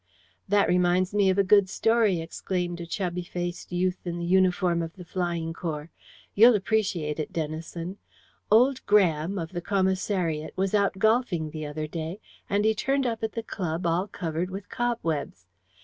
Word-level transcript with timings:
"That 0.49 0.67
reminds 0.67 1.13
me 1.13 1.29
of 1.29 1.37
a 1.37 1.43
good 1.43 1.69
story," 1.69 2.21
exclaimed 2.21 2.81
a 2.81 2.87
chubby 2.87 3.21
faced 3.21 3.71
youth 3.71 3.99
in 4.07 4.17
the 4.17 4.25
uniform 4.25 4.81
of 4.81 4.95
the 4.95 5.05
Flying 5.05 5.53
Corps. 5.53 5.91
"You'll 6.33 6.55
appreciate 6.55 7.19
it, 7.19 7.31
Denison. 7.31 7.99
Old 8.49 8.83
Graham, 8.87 9.37
of 9.37 9.51
the 9.51 9.61
Commissariat, 9.61 10.53
was 10.55 10.73
out 10.73 10.97
golfing 10.97 11.51
the 11.51 11.67
other 11.67 11.85
day, 11.85 12.19
and 12.49 12.65
he 12.65 12.73
turned 12.73 13.05
up 13.05 13.21
at 13.21 13.33
the 13.33 13.43
club 13.43 13.85
all 13.85 14.07
covered 14.07 14.49
with 14.49 14.69
cobwebs. 14.69 15.45